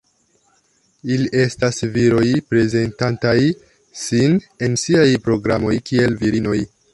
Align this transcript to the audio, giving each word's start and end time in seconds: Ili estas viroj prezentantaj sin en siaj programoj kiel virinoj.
Ili 1.15 1.27
estas 1.41 1.77
viroj 1.97 2.23
prezentantaj 2.53 3.35
sin 4.05 4.35
en 4.69 4.79
siaj 4.85 5.07
programoj 5.29 5.77
kiel 5.93 6.19
virinoj. 6.25 6.57